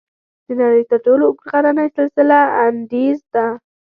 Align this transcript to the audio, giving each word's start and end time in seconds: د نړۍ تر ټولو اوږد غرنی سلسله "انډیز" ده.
د 0.45 0.47
نړۍ 0.61 0.83
تر 0.91 0.97
ټولو 1.05 1.23
اوږد 1.27 1.45
غرنی 1.51 1.87
سلسله 1.97 2.39
"انډیز" 2.65 3.19
ده. 3.33 3.45